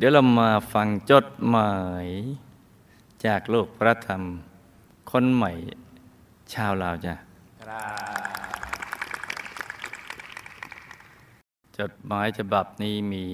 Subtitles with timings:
[0.00, 1.74] เดี๋ยวเรามาฟังจดหมา
[2.04, 2.06] ย
[3.26, 4.22] จากโลกพระธรรม
[5.10, 5.52] คนใหม่
[6.54, 7.14] ชาวลาวจ้ะ
[11.78, 13.26] จดหมายฉบับนี้มี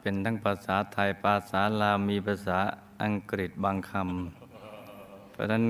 [0.00, 2.58] เป็นทั้งภาษาไทยภาษาลาวมีภาษา
[3.02, 5.64] อังกฤษบางคำเพราะฉะนั้น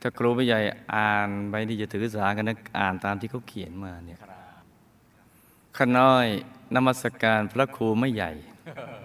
[0.00, 0.58] ถ้าครูผู้ใหญ่
[0.94, 4.20] อ่านไปที่จะถือสากันนะอ่านตามที่เขาเขียนมาเนี่ย
[5.76, 6.26] ขน้อย
[6.74, 8.30] นมัสการพระครูไม่ใหญ่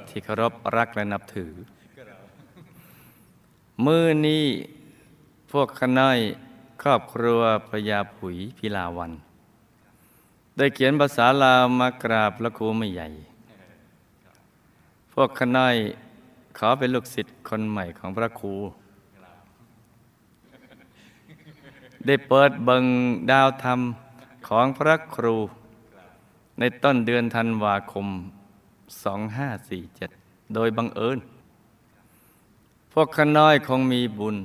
[0.07, 1.52] ที่เคารพรักและนับถือ
[3.85, 4.45] มือนี้
[5.52, 6.20] พวกขน้อย
[6.81, 9.12] ครอบครัวพระยาผุยพิลาวัน
[10.57, 13.07] ได้เขียนภาษาลาวมากราบพระครูไม่ใหญ่
[15.13, 15.76] พวกขน้อย
[16.57, 18.54] ขอเป็นลูกศิษย์คนใหม่ของพระครู
[22.05, 22.85] ได้เปิดเบิง
[23.32, 23.79] ดาวธรรม
[24.48, 25.35] ของพระครู
[26.59, 28.08] ในต้นเดือนธันวาคม
[29.72, 31.20] 2547 โดยบังเอิญ
[32.94, 34.38] พวกขน้อยคงมีบุญ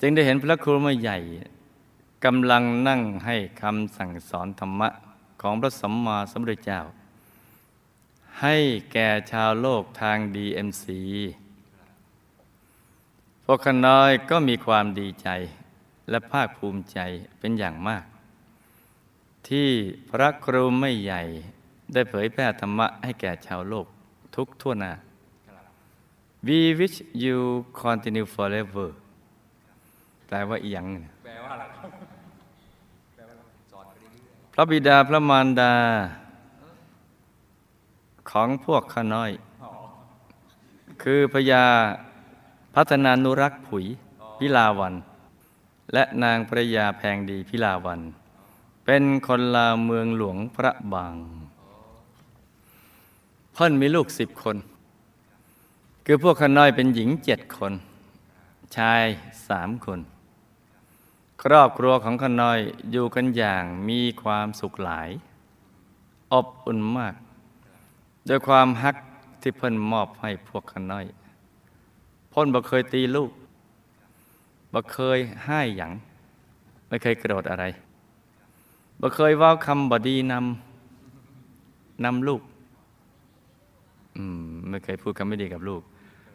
[0.00, 1.18] จึงได้เห็นพระครูมาใหญ่
[2.24, 4.88] กำลังนั่งให้คำสั่งสอนธรรมะ
[5.40, 6.80] ของพระสัมมาสัมพุทธเจ้า
[8.40, 8.56] ให้
[8.92, 10.84] แก่ชาวโลกทาง DMC
[13.44, 15.28] พวกขน้อยก็มีความดีใจ
[16.10, 16.98] และภาคภูมิใจ
[17.38, 18.04] เป็นอย่างมาก
[19.48, 19.68] ที่
[20.10, 21.22] พระครูไม่ใหญ่
[21.92, 23.86] ได้เผยแพร่ธรรมะให้แก่ชาวโลก
[24.36, 24.92] ทุกทั่วหน้า
[26.48, 27.38] We wish you
[27.82, 28.88] continue forever
[30.26, 30.86] แปลว่าอีหยัง
[31.24, 31.64] แปลว่าอะไร
[34.52, 35.74] พระบิดาพระมารดา
[38.30, 39.32] ของพวกข้าน้อย
[41.02, 41.64] คือพญา
[42.74, 43.86] พัฒนานุรักษ์ผุย
[44.38, 44.94] พิลาวัน
[45.92, 48.00] และนางพระยาแพงดีพิลาวัน
[48.84, 51.14] เป็นคนลาวเมืองหลวงพระบาง
[53.52, 54.56] เพิ่นมีลูกสิบคน
[56.06, 57.72] คือพวกขน้อยเป็นหญิงเจ็ดคน
[58.76, 59.02] ชาย
[59.48, 60.00] สามคน
[61.42, 62.58] ครอบครัวของขน้อย
[62.90, 65.08] อยู่กันอย่างมีความสุขหลาย
[66.32, 67.14] อบอุ่นมาก
[68.26, 68.96] โดยความฮัก
[69.40, 71.04] ที่เพิ่นมอบให้พวกขน้อย
[72.32, 73.30] พ่นบ่เคยตีลูก
[74.72, 75.92] บ่เคยให้หยัง
[76.88, 77.64] ไม่เคยกระโดดอะไร
[79.00, 82.42] บ่เคยว่าคำบดีนำนำลูก
[84.16, 85.82] อืมไม่เคยพูดคำไม่ดีกับลูก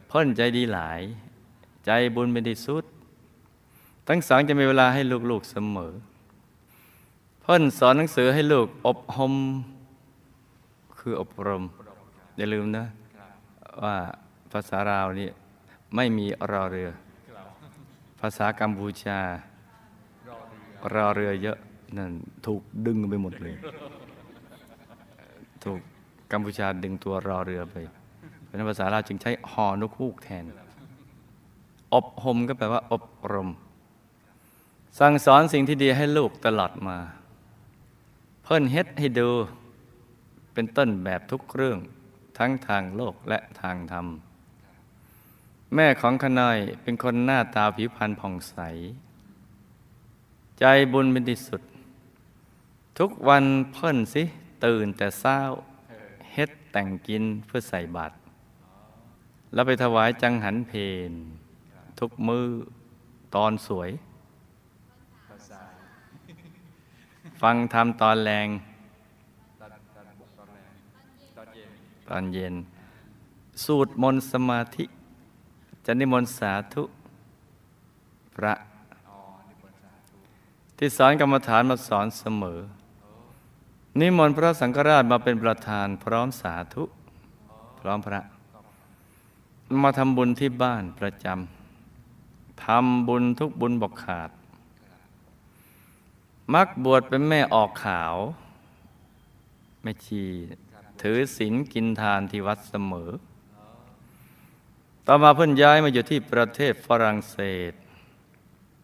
[0.09, 1.01] พ่นใจดีหลาย
[1.85, 2.83] ใจบุญเป็นที่สุด
[4.07, 5.91] ทั้งสองจะมีเวลาให้ลูกๆเสมอ
[7.43, 9.33] พ่นสอนหนังสือให้ลูก อบรม
[10.99, 11.63] คืออบรม
[12.37, 12.85] อย่าลืมนะ
[13.83, 13.95] ว่า
[14.51, 15.29] ภาษาราวนี่
[15.95, 16.89] ไม่มีรอเรือ
[18.19, 19.19] ภาษากัมพูชา
[20.93, 21.57] รอเรือเยอะ
[21.97, 22.11] นั่น
[22.45, 23.55] ถูกดึงไปหมดเลย
[25.63, 25.79] ถูก
[26.31, 27.75] กัมพูชาดึงตัวรอเรือไป
[28.45, 30.45] เป็นภาษาลาวจึงใช้หอนกฮูกแทน
[31.94, 33.50] อบรมก็แปลว่า อบรม
[35.00, 36.97] สั่งสอนสิ่งที่ดีให้ลูกตลอดมา
[38.44, 39.29] เพิ่นเฮ็ดให้ดู
[40.53, 41.79] เป็นต้นแบบทุกเรื่อง
[42.38, 44.07] ทั้งทางโลกและทางธรรม
[45.75, 48.57] แม่ของขนายเป็นคนหน้าตาผิวพรรณผ่องใส
[50.59, 50.63] ใจ
[50.94, 51.61] บุญเป็นที่สุด
[53.03, 54.23] ทุกวันเพิ่นสิ
[54.65, 55.39] ตื่นแต่เช้า
[56.33, 58.15] เฮ็ดแต่งกินเพื่อใส่บาตร
[59.53, 60.73] แล้วไปถวายจังหันเพ
[61.09, 61.11] น
[61.99, 62.47] ทุกมือ
[63.35, 63.89] ตอนสวย
[67.41, 68.47] ฟังทำตอนแรง
[72.09, 72.55] ตอนเย็น
[73.65, 74.85] สูตรมนสมาธิ
[75.85, 76.83] จะนิมนต์สาธุ
[78.35, 78.53] พระ
[80.77, 82.59] ที่สอนกรรมฐานมาสอนเสมอ
[83.97, 86.83] นิมนต์พระสังฆราชมาเป็นประธานพร้อมสาธุ
[87.79, 88.22] พร้อมพระ
[89.83, 94.29] มาทำบุญที่บ้านประจำทำบุญทุกบุญบอกขาด
[96.53, 98.16] มักบวชเป็นแม่ออกขาว
[99.81, 100.23] แม่ชี
[101.01, 103.09] ถือศีลกินทานที่วัดเสมอ
[105.07, 107.38] ต่อมาเพิ่นย้ายมาอยู่ที่ประเทศฝรั่งเศ
[107.71, 107.74] ส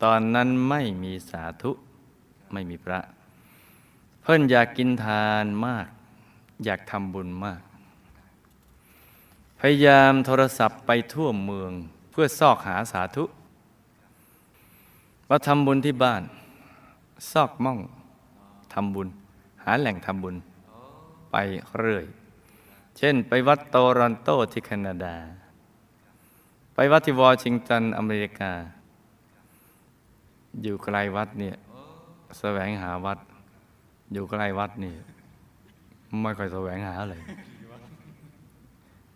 [0.04, 1.72] ตอนนั้นไม่มีสาธุ
[2.54, 3.00] ไม่มีพระ
[4.28, 5.88] เพิ่นอยากกินทานมาก
[6.66, 7.62] อยากทำบุญมาก
[9.60, 11.72] พยายามโทรศัพท์ไปทั่วเมือง
[12.12, 13.24] เพื่อซอกหาสาธุ
[15.30, 16.24] มาทำบุญที่บ้าน
[17.32, 17.80] ซอกม่อง
[18.74, 19.08] ทำบุญ
[19.64, 20.36] หาแหล่งทำบุญ
[21.32, 21.36] ไป
[21.78, 22.06] เรื่อย
[22.98, 25.16] เช่น ไปวัดโตรอนโตที่แคนาดา
[26.74, 28.52] ไปวัดที่วอชิงตันอเมริกา
[30.62, 31.56] อยู่ไกลวัดเนี่ย
[32.40, 33.20] แสวงหาวัด
[34.14, 34.94] อยู่ใกล้วัดนี่
[36.24, 37.22] ไม่ค่อยแสวงหาเลย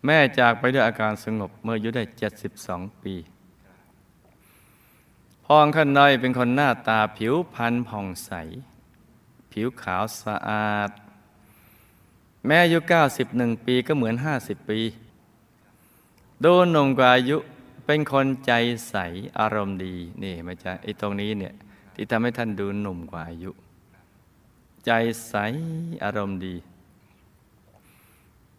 [0.04, 2.04] แม่จากไปด้วยอาการสงบเมื่ออายุได้
[2.52, 3.14] 72 ปี
[5.44, 8.32] พ่องข้าน้อยเป็นคนหน้าตาผิวพรรณผ่องใส
[9.52, 10.90] ผิวขาวสะอาด
[12.46, 12.78] แม่อายุ
[13.22, 14.80] 91 ปีก็เหมือน 50 ปี
[16.44, 17.36] ดูหนุ่มกว่าอายุ
[17.86, 18.52] เป็นคนใจ
[18.88, 18.94] ใส
[19.38, 21.54] อารมณ์ดีนี่มาจะไอ้ตรงนี้เนี่ย
[21.94, 23.50] ที่ทำให้ท่านดูหนุ่มกว่าอายุ
[24.86, 24.90] ใจ
[25.28, 25.34] ใส
[26.04, 26.56] อารมณ์ดี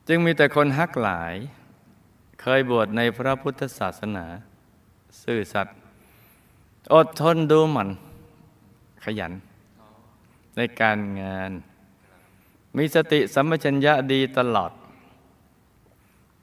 [0.08, 1.34] จึงมีแต่คนฮักหลาย
[2.42, 4.26] เคยบวชในพระพุทธศาสนา
[5.24, 5.76] ซื่อสัตย์
[6.94, 7.90] อดทนดูหมัน
[9.04, 9.34] ขยัน
[10.58, 11.52] ในการงาน
[12.78, 14.72] มีสติสัมปชัญญะดีตลอด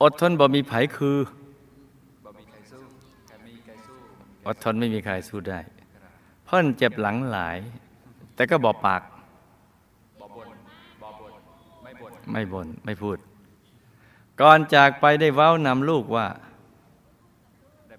[0.03, 1.19] อดทนบ่มีไผคือ
[4.47, 5.61] อดทนไม่มีใครสู้ได้
[6.45, 7.59] เพิ่นเจ็บหลังหลาย
[8.35, 9.03] แต่ก็บอกปาก
[12.33, 13.17] ไม่บน่นไม่พูด
[14.41, 16.27] ก่อนจากไปได้เว้านำลูกว่า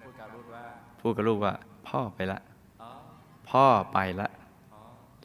[0.01, 1.53] พูดกับลูกว่า
[1.87, 2.39] พ่อไปละ
[3.49, 4.29] พ่อไปละ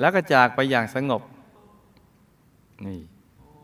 [0.01, 1.23] แล้วก็จากไปอย่างสงบ
[2.87, 3.01] นี่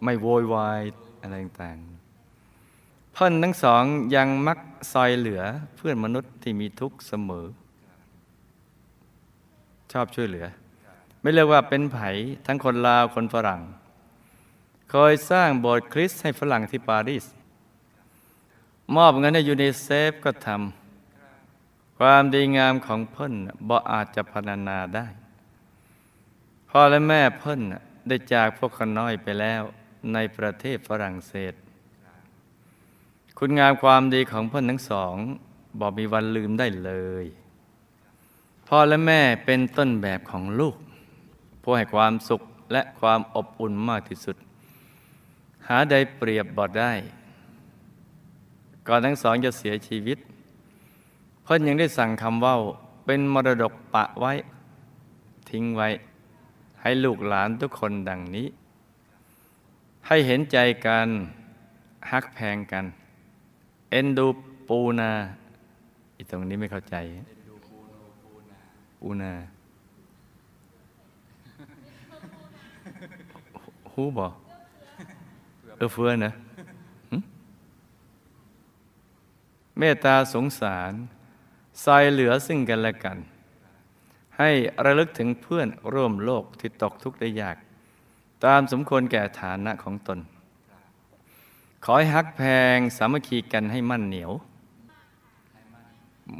[0.04, 0.80] ไม่โวยวาย
[1.22, 3.82] อะไรต่างๆเพิ่นทั้งสอง
[4.16, 4.58] ยังมัก
[4.92, 5.42] ซอยเหลือ
[5.76, 7.46] เพื่อนมนุษย์ที่มีทุกข์เสมอ
[9.92, 10.46] ชอบช่วยเหลือ
[11.20, 12.08] ไม่เรียกว่าเป็นไผ่
[12.46, 13.60] ทั้งคนลาวคนฝรั่ง
[14.90, 17.24] เคยสร้างโบสถ์คริสต์ให้ฝรั่งที่ปารีส
[18.96, 23.34] มอบเงินให้ยูนิเซฟก็ทำ ความดีงามของเพิ่น
[23.68, 25.06] บ่อาจจะพรรณนาได้
[26.70, 27.60] พ่อและแม่เพิ่น
[28.08, 29.62] ได้จากพวกขน้อยไปแล้ว
[30.12, 31.54] ในประเทศฝรั่งเศส
[33.38, 35.14] คุณงามความดีของเพิ่นทั้งสอง
[35.80, 36.92] บอกมีวันลืมได้เล
[37.22, 37.24] ย
[38.68, 40.76] พ่อและแม่เป็นต้นแบบของลูก
[41.62, 42.42] ผู้ให้ความสุข
[42.72, 44.36] และความอบอุ่นมากที่สุด
[45.70, 46.92] หาใดเปรียบบอดได้
[48.88, 50.18] ก่อนทั้งสองจะเสียชีวิต
[51.42, 52.54] เพิ่นยังได้สั่งคำว่า
[53.06, 54.32] เป็นมรดกปะไว้
[55.50, 55.88] ทิ้งไว้
[56.80, 58.46] ให้ลูกหลานทุกคนดังนี้
[60.06, 61.08] ให้เห็นใจกัน
[62.10, 62.84] ฮักแพงกัน
[63.90, 64.26] เอ็นดู
[64.68, 65.10] ปูนา
[66.16, 66.96] อีตรงนี้ไม่เข้าใจ
[68.98, 69.32] ปูนา
[73.92, 74.28] ฮูบอ
[75.80, 76.32] ออเฟือนะ
[77.10, 77.16] หึ
[79.78, 80.92] เมตตาสงสาร
[81.82, 83.18] ใส่เหลือซึ่งกันและกัน
[84.38, 84.50] ให้
[84.84, 87.56] ระลึกถึงเพื่อนร่วมโลกที่ตกทุกข์ได้ยาก
[88.44, 90.18] ตามสมควรแก่ฐานะของตน
[91.84, 92.42] ขอให้ฮักแพ
[92.76, 94.32] งสามัคคีกันให้มั่นเหนียว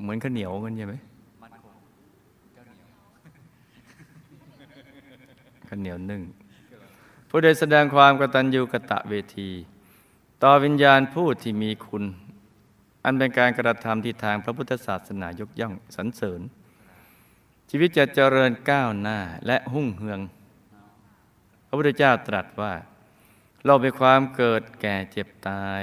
[0.03, 0.95] เหมือนข้าวเหนียวกันใช่ไหม
[5.69, 6.23] ข้าวเหนียวนึ่ง
[7.32, 9.50] ผู้ใดแสดงความกตัญญูกะตะเวที
[10.43, 12.05] ต่อวิญญาณผู้ที่มีคุณ
[13.05, 16.41] อันเป็นการกระทำที่ทางพระพุทธศาสนายกย่องสรรเสริญ
[17.71, 20.21] ชีวิตจะเจริญก้าวหน้าและหุ่งเฮือง
[21.67, 22.73] พระพุทธเจ้าตรัสว่า
[23.65, 25.83] เราเป็นความเกิดแก่เจ็บตาย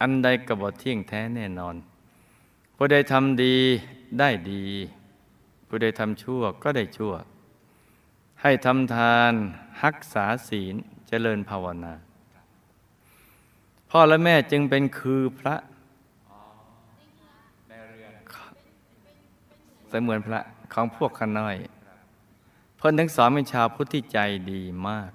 [0.00, 1.76] อันใดกบฏเที่ยงแท้แน่นอน
[2.76, 3.56] ผู้ใดทำดี
[4.18, 4.64] ได้ดี
[5.68, 7.14] ผู้ใดทำชั่วก็ได้ชั่ว
[8.48, 9.32] ให้ทำทาน
[9.84, 10.74] รักษาศีล
[11.08, 11.94] เจริญภาวนา
[13.90, 15.56] พ่อและแม่จึงเป็นคือพระ
[19.88, 20.40] เสมือนพระ
[20.72, 21.56] ของพวกขน้อย
[22.76, 24.18] เพิ่นทั้งสองเป็นชาวพุทธที่ใจ
[24.50, 25.10] ดีมาก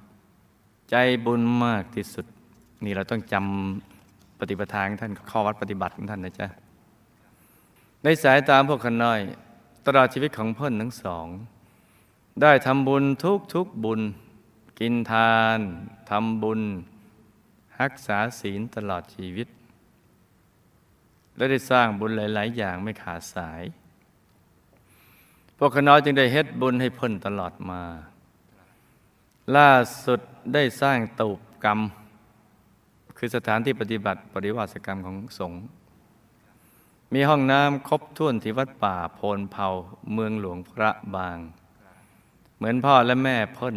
[0.89, 0.95] ใจ
[1.25, 2.25] บุญมากที่สุด
[2.83, 6.47] นี่เราต้องจำปฏิปทาของท่านข้อวัดปฏิบัติของท่านนะจ๊ะ
[8.03, 9.19] ในสายตามพวกขน้อย
[9.85, 11.27] ตลอดชีวิตของเพิ่นทั้งสอง
[12.39, 14.01] ได้ทำบุญทุกทุกบุญ
[14.79, 15.59] กินทาน
[16.09, 16.61] ทำบุญ
[17.79, 19.47] รักษาศีลตลอดชีวิต
[21.35, 23.63] และได้สร้างบุญหลาย ๆ อย่างไม่ขาดสาย
[25.57, 27.83] พวกขน้อยจึงได้เฮ็ดบุญให้พิ่นตลอดมา
[29.55, 29.71] ล่า
[30.05, 30.19] สุด
[30.53, 31.79] ได้สร้างตูปกรรม
[33.17, 35.61] คือสถานที่ปฏิบัติปริวาสกรรมของสงฆ์
[37.13, 39.67] มีห้องน้ำครบถ้วนที่วัดป่าโพนเผา
[40.13, 41.37] เมืองหลวงพระบาง
[42.61, 43.75] เหมือนพ่อและแม่พ่น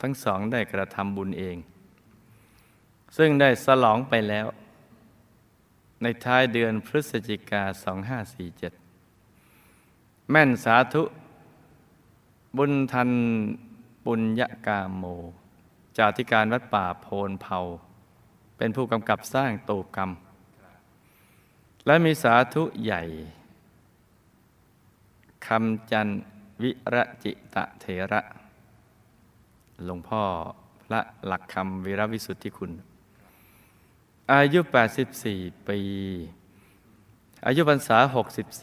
[0.00, 1.56] ทั้งสองได้กระทำบุญเอง
[3.16, 4.46] ซึ่งได้สลองไปแล้ว
[6.02, 7.62] ในท้ายเดือนพฤศจิกา
[9.32, 11.02] 2547 แม่นสาธุ
[12.56, 13.10] บุญทัน
[14.04, 15.04] ปุญญกาโม
[15.96, 17.58] จาธิการวัดป่าโพนเผา
[18.56, 20.10] เป็นผู้กำกับสร้างตูปกรรม
[21.86, 23.02] และมีสาธุใหญ่
[25.46, 26.08] คำจัน
[26.62, 28.20] วิระจิตะเถระ
[29.84, 30.22] หลวงพ่อ
[30.82, 32.72] พระหลักคำวิรวิสุทธิคุณ
[34.32, 34.60] อายุ
[35.14, 35.78] 84 ปี
[37.46, 37.98] อายุพรรษา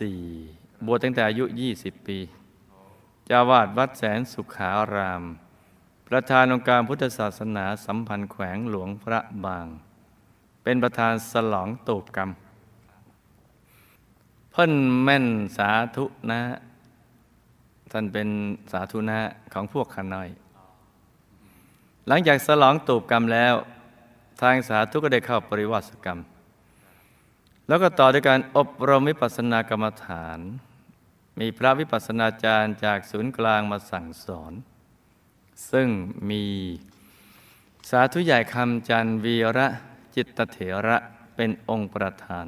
[0.10, 2.17] 64 บวชตั้งแต่อายุ 20 ปี
[3.29, 5.24] จ้าวาดวัดแสนสุขาราม
[6.08, 9.67] ประธานองค์การพุทธศาสนาสัมพันธ์แขวงหลวงพระบาง
[10.63, 12.29] เป็นประธานสลองตูบกรรม
[14.51, 15.25] เพิ่นแม่น
[15.58, 16.39] สาธุนะ
[17.91, 18.27] ท่านเป็น
[18.72, 19.19] สาธุนะ
[19.53, 20.29] ของพวกขน้อย
[22.08, 23.53] หลังจากสลองตูบกรรมแล้ว
[24.41, 26.19] ทางสาธุก็ได้เข้าปริวัติกรรม
[27.67, 30.39] แล้วก็ต่อด้วยการอบรมวิปัสสนากรรมฐาน
[31.39, 34.53] มีพระวิปัสสนาจารย์จากศูนย์กลางมาสั่งสอน
[35.72, 35.88] ซึ่ง
[36.29, 36.46] มี
[37.89, 39.67] สาธุใหญ่คำจันวีระ
[40.15, 40.98] จิตเถระ
[41.36, 42.46] เป็นองค์ประธาน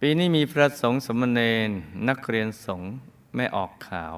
[0.00, 1.70] ปีนี้มีพระสงฆ์สมณเณร
[2.08, 2.90] นักเรียนสงฆ์
[3.34, 4.16] แม่ออกขาว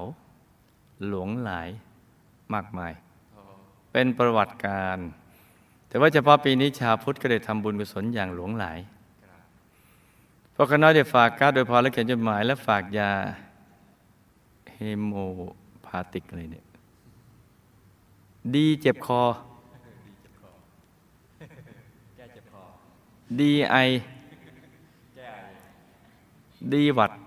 [1.07, 1.69] หลวงหลาย
[2.53, 2.93] มากมาย
[3.91, 4.97] เป็นประวัติการ
[5.87, 8.79] แต่ว่าเฉพาะปีนี้ชาวพุทธก็ได้ทำบุญกุศลอย่างหลวงหลาย
[10.55, 13.11] พวกคณะได้ฝากการ์ดโดยพอและเขียนจดหมาย และฝากยา
[14.73, 15.13] เฮโม
[15.85, 16.65] พาติกอะไรเนี่ย
[18.55, 19.21] ดีเจ็บคอ
[23.39, 23.75] ดีไอ
[26.73, 27.26] ดีหวัดแก้หวัดห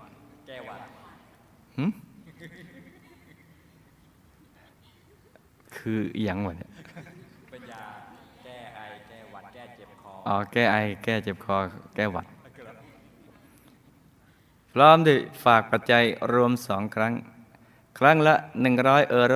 [5.75, 6.69] คืออหยังวะเนี่ย
[7.49, 7.83] เป็นยา
[8.43, 11.55] แก้ไอแก้หวัดแก้เจ็บคอ อ๋อ แก้ไอ แก้เจ็บคอ
[11.95, 12.25] แก้หวัด
[14.73, 17.13] พร้อมด้วยฝากปัจจัยรวมสองครั้ง
[17.97, 19.35] ครั้งละหนึ่งร้อยเอโร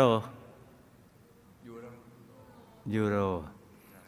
[2.94, 3.18] ยูโร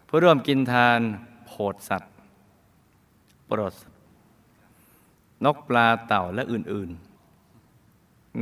[0.07, 0.99] ผู้ร่วมกินทาน
[1.47, 2.11] โผดสัตว์
[3.47, 3.97] โปรดสัตว์
[5.45, 7.06] นกปลาเต่าและอื่น ๆ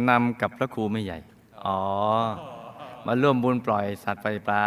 [0.10, 1.18] นำกับพระครูไม่ใหญ่
[1.66, 1.82] อ๋อ
[3.06, 4.64] มาร่วมบุญปล่อยสัตว์ไปปลา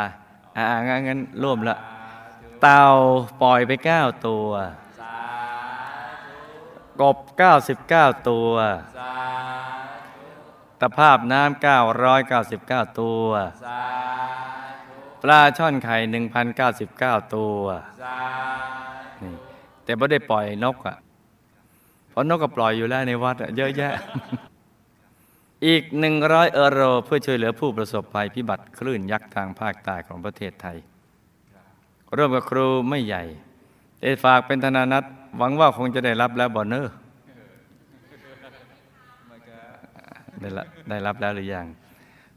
[0.56, 1.76] อ่างั้นงั้นร่วมละ
[2.62, 2.84] เต่า
[3.42, 4.48] ปล่อยไปเก้าตัว
[7.00, 8.52] กบเก้าสิบเก้าตัว
[10.80, 13.26] ตะภาพน้ำเก้าร้อยเก้าสิบเก้าตัว
[15.22, 17.60] ปลาช่อนไข่หนึ่งพันเก้าสิบเก้าตัว
[19.22, 19.32] นี่
[19.84, 20.96] แต่ไม่ได้ปล่อยนกอะ่ะ
[22.10, 23.94] เพราะนกก็ปล่อยอยู่แล้วในวัดอะเยอะแยะ
[25.66, 30.76] อีกหนึ่งร้อยเอโรเพื่อช่วยเหลือผู้ประสบภัยพิบัติคลื่นยักษ์ทางภาคใต้ของประเทศไทย
[32.16, 33.22] ร่วมกับครูไม่ใหญ่
[34.00, 35.04] ได้ฝากเป็นธนานัต
[35.38, 36.92] หวังว่าคงจะได้รับแล้วบอนเนอร์
[40.40, 40.48] ได้
[40.90, 41.66] ได้รับแล้วหรือยัง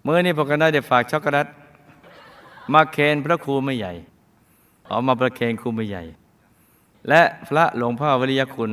[0.03, 1.47] เมื่อนี้พวกกันได้ได้ฝากช็อกโกแลต
[2.73, 3.93] มาเคนพระครูไม่ใหญ่
[4.89, 6.03] ออกมาประเคนครูไม่ใหญ่
[7.09, 8.71] และพระหลวงพ่อวริยคุณ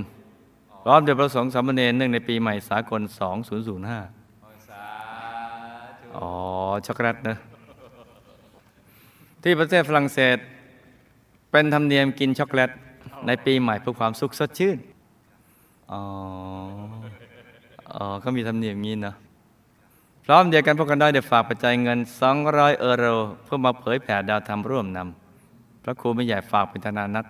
[0.82, 4.17] พร้อมด้วยพระสงฆ์สามเณรเนื่องในปีใหม่สากล 2005
[6.18, 6.30] อ๋อ
[6.86, 7.36] ช็อกโกแลตนะ
[9.42, 10.38] ที่ประเทศฝรั่งเศส
[11.50, 12.70] เป็นธรรมเนียมกินช็อกโกแลต
[13.26, 14.78] ในปีใหม่เพื่อความสุขสดชื่น
[15.92, 16.00] อ๋อ
[17.94, 19.16] อ๋อเขามีธรรมเนียมงี้เนาะ
[20.24, 21.98] พร้อมเดียวกันพวกกันได้เดี๋ยวฝากปัจจัยเงิน
[22.38, 23.04] 200 เอโร
[23.44, 27.26] เพื่อมาเผยแผ่ดาวธรรมร่วมนำพระครูไม่ใหญ่ฝากเป็นธนานัต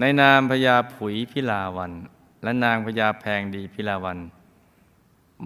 [0.00, 1.92] ในนามพญาผุยพิลาวัน
[2.42, 4.18] และนางพญาแพงดีพิลาวัน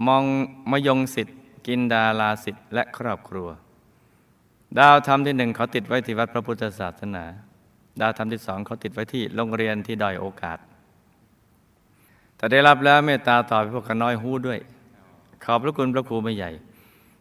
[0.05, 0.23] มอง
[0.71, 1.33] มยงสิทธิ
[1.67, 3.47] กินดาลาสิทธิ์และครอบครัว
[4.79, 7.25] ดาวธรรมที่หนึ่งเขาติดไว้ที่วัดพระพุทธศาสนา
[8.01, 10.57] ดาวธรรมที่สองเขาติดไว้ที่โรงเรียนที่ด้อยโอกาส
[12.37, 14.59] แต่ได้รับแล้วเมตตาต่อพวกขน้อยหู้ด้วย
[15.43, 16.51] ขอบพระคุณพระครูไม่ใหญ่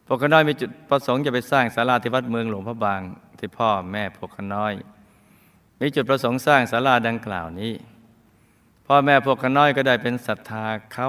[0.06, 3.00] พวกขน้อยมีจุดประสงค์จะไปสร้างศาลาที่วัดเมืองหลวงพระบาง
[3.38, 4.72] ที่พ่อแม่พวกขน้อย
[5.80, 7.72] มีจุดประสงค์สร้างศาลาดังกล่าวนี้
[8.86, 11.08] พ่อแม่พวกขน้อยก็ได้เป็นศรัทธาเขา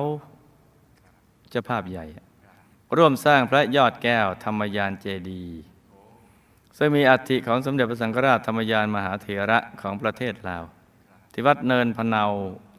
[1.50, 2.06] เจ้าภาพใหญ่
[2.96, 5.60] ร่วมสร้างพระยอดแก้วธรรมยานเจดีย์
[6.78, 10.64] ซึ่งมีอัฐิของสมเด็จพระสังฆราชธรรมยานมหาเถระของประเทศลาว
[11.32, 12.24] ที่วัดเนินพะเนา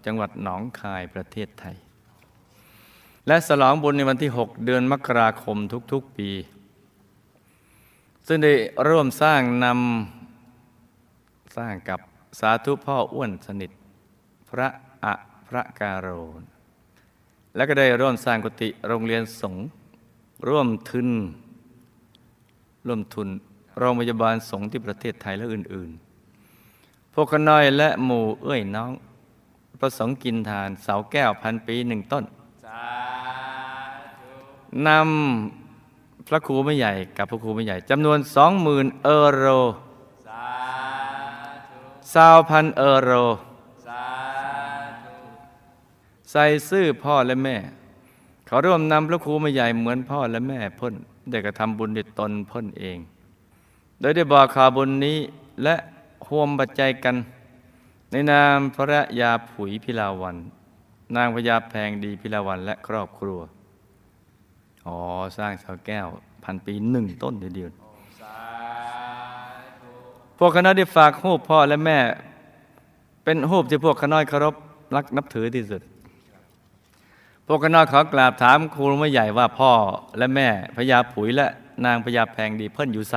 [0.06, 1.76] จังหวัดหนองคายประเทศไทย
[3.26, 5.56] และสลองบุญในวันที่ 6 เดือนมกราคม
[5.92, 6.30] ทุกๆปี
[8.26, 8.54] ซึ่งได้
[8.88, 12.00] ร่วมสร้างนำสร้างกับ
[12.40, 13.70] สาธุพ่ออ้วนสนิท
[14.48, 14.68] พระ
[15.04, 15.14] อะ
[15.48, 16.08] พระการโร
[17.56, 19.64] แล้วก็ได้ร่วมสร้างกุฏิโรงเรียนสงฆ์
[20.46, 21.08] ร่วมทุน
[22.86, 23.28] ร่วมทุน
[23.78, 25.90] โรงพยาบาลสงฆ์ที่ประเทศไทยและอื่น
[26.52, 28.90] ๆ พวกน้อยและหมู่เอ้ยน้อง
[29.80, 32.24] ประสงค์กินทานเสาแก้วพันปีหนึ่งต้น
[34.86, 39.44] นำพระครูไม่ใหญ่กับพระครูไม่ใหญ่จำนวนสองหมื่นเอโร
[40.26, 40.46] สา
[41.68, 41.80] ธุ
[42.14, 43.10] สาวพันเอโร
[46.30, 47.56] ใส่ซื่อพ่อและแม่
[48.48, 50.94] เขาร่วมนำพระครูม่ใหญ่เหมือนพ่อและแม่พ้น
[51.30, 52.98] ได้กระทำบุญด้วยตนพ้นเอง
[54.00, 55.18] โดยได้บอกข่าวบุญนี้
[55.62, 55.74] และ
[56.28, 57.16] ห่วมปัจจัยกัน
[58.10, 60.36] ในนามพระยาผุยพิลาวัน
[61.16, 63.40] นางพญาแพงดีพิลาวันและครอบครัว
[64.86, 64.98] อ๋อ
[65.38, 66.06] สร้างเสาแก้ว
[66.44, 67.70] พันปีหนึ่งต้นเดียว
[70.38, 71.98] พวกคณะได้ฝากรูปพ่อและแม่
[73.24, 74.54] เป็นรูปที่พวกขน้อยเคารพ
[74.94, 75.82] รักนับถือที่สุด
[77.50, 79.72] พวกขน้อยขอกราบถามครูไม่ใหญ่ว่าพ่อ
[80.18, 81.46] และแม่พญาผุยและ
[81.84, 83.16] นางพญาแพงดีเพิ่นอยู่ใส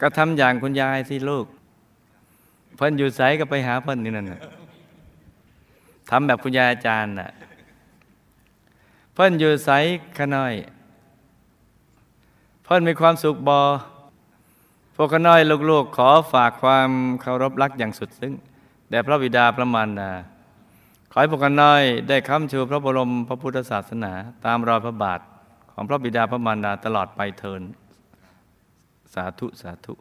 [0.00, 1.46] ก็ทำอย่างคุณยายสิลูก
[2.76, 4.26] เพิ่นอยู่ใสก็ไปหาเพิ่นนี่นั่น
[6.10, 7.30] ทำแบบคุณยายอาจารย์น่ะ
[9.14, 9.70] เพิ่นอยู่ใส
[10.18, 10.54] ขน้อย
[12.64, 13.60] เพิ่นมีความสุขบอ
[14.96, 15.40] พวกขน้อย
[15.70, 16.88] ลูกๆขอฝากความ
[17.20, 18.32] เคารพรักอย่างสุดซึ้ง
[18.90, 20.10] แด่พระบิดาพระมารดา
[21.18, 24.12] ขอให้พวกขน้อยได้ค้ำชูพระบรมพระพุทธศาสนา
[24.44, 25.20] ตามรอยพระบาท
[25.72, 27.62] ของพระบิดาพระมารดาตลอดไปเทิน
[29.14, 29.94] สาธุสาธุ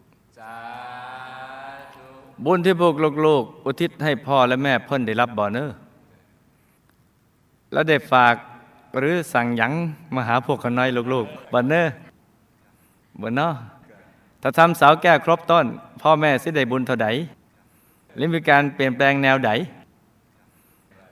[2.45, 2.95] บุญที่พวก
[3.25, 5.69] ลูกๆอุทิศให้พ่อและแม่เพิ่นได้รับบ่อเนอ
[7.71, 8.35] แล้วได้ฝาก
[8.99, 9.73] หรือสั่งหยัง
[10.15, 11.83] มาหาพวกขน้อยลูกๆบ่เนอ
[13.21, 13.47] บ่เนอ
[14.41, 15.65] ถ้าทำสาวแก้ครบต้น
[16.01, 17.07] พ่อแม่สิได้บุญเท่าใด
[18.15, 19.51] หรือมีการเปลี่ยนแปลงแนวใด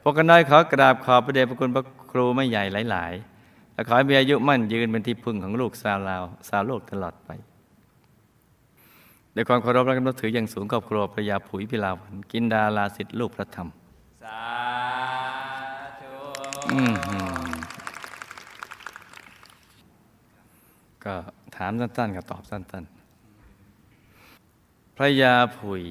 [0.06, 3.12] พวกกันน้อยขอกราบขอบพระเดชพระคุณพระครูไม่ใหญ่หลาย
[3.44, 7.30] ๆ และขอให้มีอายุมั่นยืนเป็นที่พึ่งของลูกสาวลาวสาวโลกตลอดไป
[9.34, 13.68] ด้วยความเคารพและกำนับถืออย่างสูงครอบครัวพระยาผุยพิลาวันกินดาลาสิทธิลูกพระธรรม
[14.22, 14.44] สา
[16.00, 16.14] ธุ
[21.04, 21.14] ก็
[21.56, 25.84] ถามสั้นๆกับตอบสั้นๆ พระยาผุย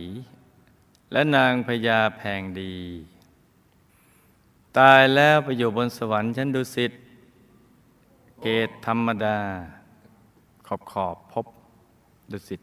[1.12, 2.76] และนางพญาแพงดี
[4.80, 6.92] ตายแล้วไปอยู่บนสวรรค์ชั้นดุสิต
[8.42, 9.38] เกตธรรมดา
[10.68, 11.46] ขอบขอบพบ
[12.32, 12.62] ดุสิต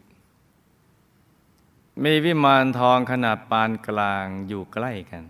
[2.03, 5.23] มีวิมานทองขนาดปานกลางอยู่ใกล้กัน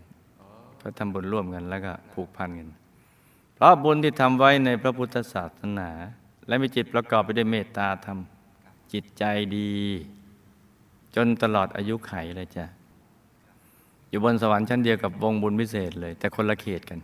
[0.78, 2.70] เพราะทำบุญร่วมกันแล้วก็ผูกพันกัน
[3.56, 5.90] เพราะบุญที่ทำไว้ในพระพุทธศาสนา
[6.48, 8.20] และมีจิตประกอบไปด้วยเมตตาธรรม
[8.94, 9.24] จิตใจ
[9.58, 9.74] ดี
[11.16, 12.66] จนตลอดอายุไขเลยจ้ะ
[14.12, 17.00] อยู่บนสวรรค์ชั้นเดียวกับวงบุญพิเศษเลย แต่คนละเขตกัน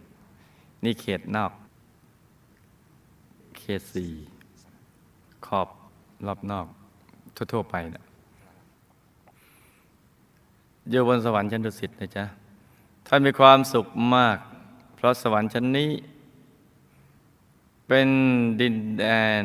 [0.84, 1.52] นี่เขตนอก
[3.58, 4.12] เขตสี่
[5.46, 5.68] ขอบ
[6.28, 6.66] รอบนอก
[7.54, 8.04] ทั่วๆไปนะ
[10.90, 12.26] อยู่บนสวรรค์ชั้นดุสิตนะจ๊ะ
[13.08, 14.38] ท่านมีความสุขมาก
[14.96, 15.92] เพราะสวรรค์ชั้นนี้
[17.88, 18.10] เป็น
[18.62, 19.06] ดินแด
[19.42, 19.44] น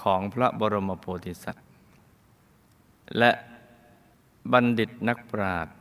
[0.00, 1.66] ของพระบรมโพธิสัตว์
[3.18, 3.30] และ
[4.52, 5.75] บัณฑิตนักปราชญ์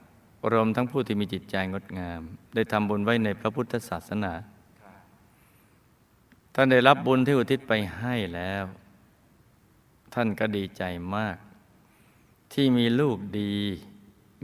[0.52, 2.22] รวมทั้งผู้ที่มีจิตใจงดงาม
[2.56, 4.34] ได้ทำบุญไว้ในพระพุทธศาสนา
[6.54, 8.66] ท่านได้รับบุญที่อุทิศไปให้แล้ว
[10.14, 10.84] ท่านก็ดีใจ
[11.16, 11.38] มาก
[12.54, 13.56] ที่มีลูกดี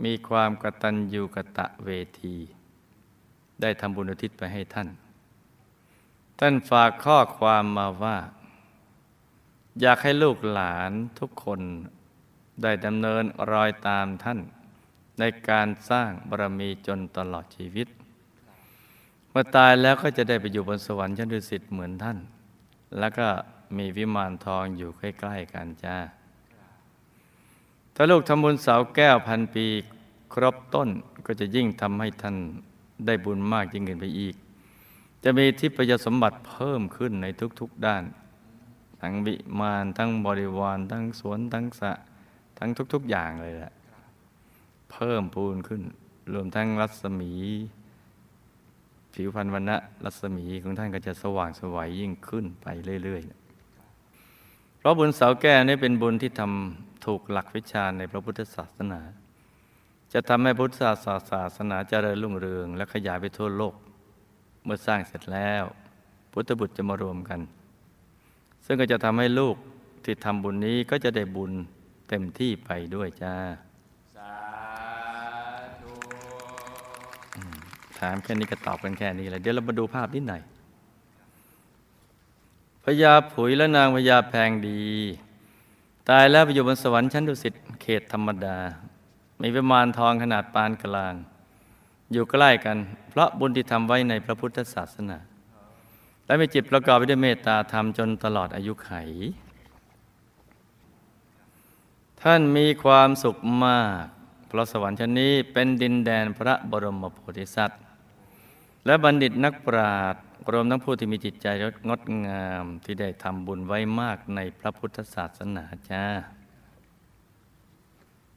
[0.03, 1.89] มีความกตัญญูกะตะเว
[2.21, 2.35] ที
[3.61, 4.89] ได้ทำบุญอุทิศไปให้ท่าน
[6.39, 8.17] ท่านฝากข้อความมาว่า
[9.81, 11.61] อยากให้ลูกหลานทุกคน
[12.61, 14.39] ได้ดำเนินรอยตามท่าน
[15.21, 17.87] ในการสร้างบารมีจนตลอดชีวิต
[19.29, 22.17] เมื่อตายแล้วก็จะได้ไปอยู่บนสวรรค์ชั้นดุสิตเหมือนท่าน
[22.99, 23.27] แล้วก็
[23.77, 25.97] มีวิมานทองอยู่ใกล้ๆกันจ้า
[27.95, 29.65] ถ้าลูกทำบุญเสาแก้วพันปี
[30.33, 30.89] ครบต้น
[31.25, 32.35] ก็จะยิ่งทำให้ท่าน
[33.05, 34.35] ได้บุญมากยิ่งขึ้นไปอีก
[35.23, 37.25] จะมีทิพยสมบัติเพิ่มขึ้นใน
[37.59, 38.03] ทุกๆด้าน
[39.01, 41.91] ทั้งวิมานทั้งบริวารทั้งสวนทั้งสะ
[42.57, 43.73] ทั้งทุก ๆอย่างเลยแหละ
[44.91, 45.81] เพิ่มพูนขึ้น
[46.33, 47.31] รวมทั้งรัศมี
[49.13, 52.67] ผิวพรรณวันณะรัศมีของท่านก็จะสว่างสวัยยิ่งขึ้นไป
[53.03, 59.01] เรื่อยๆ เพราะบุญเสาแก้นี้เป็นบุญที่ทำถูกหลักวิชาในพระพุทธศาสนา
[60.13, 60.71] จะทำให้พุทธ
[61.31, 63.75] ศาสนาเจริญรุ่งเรือง และขยายไปทั่วโลก
[64.63, 65.63] เมื่อสร้างเสร็จแล้ว
[66.31, 67.39] พุทธบุตรจะมารวมกัน
[68.65, 69.55] ซึ่งก็จะทำให้ลูก
[70.03, 71.51] ที่ทำบุญนี้ก็จะได้บุญ
[72.09, 73.35] เต็มที่ไปด้วยจ้า
[78.01, 80.41] ถามแค่นี้ก็ตอบกันแค่นี้แหละเดี๋ยวเรามาดูภาพนิดหน่อย
[82.83, 84.83] พญาผุยและนางพญาแพงดี
[86.09, 88.57] ตายแล้วไปอยู่บนสวรรค์ชั้นดุสิตเขตธรรมดา
[89.41, 91.13] มีวิมานทองขนาดปานกลาง
[92.11, 92.77] อยู่ใกล้กัน
[93.09, 95.17] เพราะบุญที่ทำไว้ในพระพุทธศาสนา
[96.25, 98.91] และมีจิตประกอบไปด้วยเมตตาธรรมจนตลอดอายุไข
[102.21, 104.05] ท่านมีความสุขมาก
[104.47, 107.81] เพราะสวรรค์ชั้นนี้เป็นดินแดนพระบรมโพธิสัตว์
[108.85, 111.47] และบัณฑิตนักปราชญ์รวมทั้งผู้ที่มีจิตใจ
[111.89, 116.05] งดงามที่ได้ทำบุญไว้มากในพระพุทธศาสนาจ้า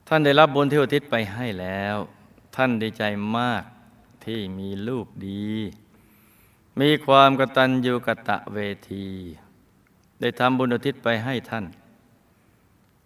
[0.08, 1.96] ท่านได้รับบุญที่อุทิศไปให้แล้ว
[2.56, 3.04] ท่านดีใจ
[3.38, 3.62] มาก
[4.24, 5.50] ที่มีลูกดี
[6.80, 8.58] มีความกตัญญูกะตะเว
[8.90, 9.08] ที
[10.20, 11.64] ได้ทำบุญอุทิศไปให้ท่าน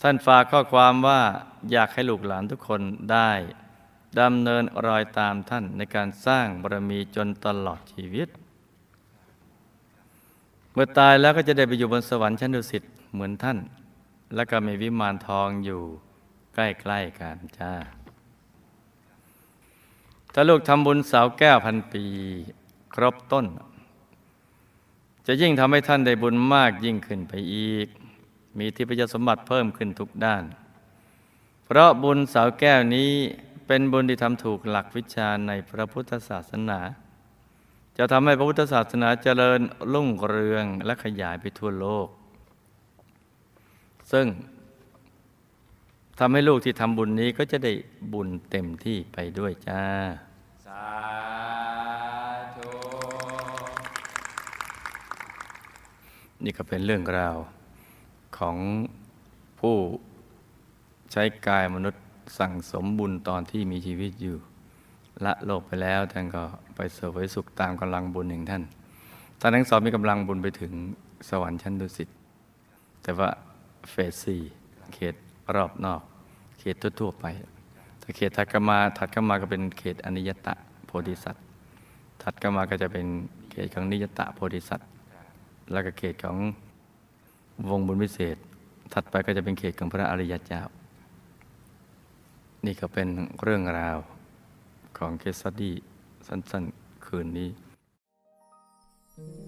[0.02, 1.20] ท่านฝากข้อความว่า
[1.72, 2.80] อยากให้ลูกหลานทุกคน
[3.12, 3.30] ได้
[4.20, 8.28] ดำเนินรอยตามท่านในการสร้างบารมีจนตลอดชีวิต
[10.72, 13.58] เมื่อตายแล้วก็จะได้ไปอยู่บนสวรรค์ชั้นดุสิตเหมือนท่าน
[14.34, 15.82] แล้วก็มีวิมานทองอยู่
[16.54, 16.58] ใก
[16.90, 17.72] ล้ๆกันจ้า
[20.32, 22.04] ถ้าลูกทำบุญเสาแก้วพันปี
[22.94, 23.46] ครบต้น
[25.26, 27.88] จะยิ่งทำให้ท่านได้บุญมากยิ่งขึ้นไปอีก
[28.58, 30.44] มีทิพยสมบัติเพิ่มขึ้นทุกด้าน
[31.64, 33.12] เพราะบุญเสาแก้วนี้
[33.68, 36.78] เป็นบุญที่ทำถูกหลักวิชาในพระพุทธศาสนา
[37.98, 39.60] จะทำให้พระพุทธศาสนาเจริญ
[39.92, 42.08] รุ่งเรืองและขยายไปทั่วโลก
[44.12, 44.26] ซึ่ง
[46.18, 47.72] ทำให้ลูกที่ทำบุญนี้ก็จะได้
[48.12, 49.82] บุญเต็มที่ไปด้วยจ้า
[50.66, 50.84] สา
[52.56, 52.70] ธุ
[56.44, 57.36] นี่ก็เป็นเรื่องราว
[58.38, 58.56] ของ
[59.60, 59.76] ผู้
[61.12, 62.02] ใช้กายมนุษย์
[62.38, 64.36] สั่งสมบุญตอนที่มีชีวิตอยู่
[65.24, 66.42] ละโลกไปแล้วท่านก็
[66.76, 68.62] ไปเสวยสุขตามกำลังบุญแห่งท่าน
[69.40, 70.72] ท่านทั้งสองมีกำลังบุญไปถึง
[71.28, 72.08] สวรรค์ชั้นดุสิต
[73.02, 73.28] แต่ว่า
[73.90, 74.40] เฟสสี่
[74.94, 75.14] เขต
[75.54, 76.02] รอบนอก
[76.58, 77.24] เขตทั่วๆไป
[78.02, 80.54] ถ้าเขตถัดกมาถัดกมาก็เป็นเขตอนิยตะ
[80.86, 81.44] โพธิสัตว์
[82.22, 83.06] ถัดกมาก็จะเป็น
[83.50, 84.88] เขตของนิยตะโพธิสัตว์
[85.72, 86.36] แล้วก็เขตของ
[87.70, 88.36] วงบุญวิเศษ
[88.92, 90.62] ถัดไปก็จะเป็นเขตของพระอริยเจ้า
[92.66, 93.08] นี่ก็เป็น
[93.42, 93.98] เรื่องราว
[94.98, 95.74] ของเคสสตดี้
[96.26, 97.48] สั้น ๆ คืนนี้